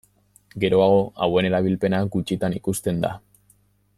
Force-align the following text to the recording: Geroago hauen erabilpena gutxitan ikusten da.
Geroago 0.63 0.95
hauen 1.25 1.49
erabilpena 1.51 2.01
gutxitan 2.17 2.57
ikusten 2.61 3.07
da. 3.07 3.15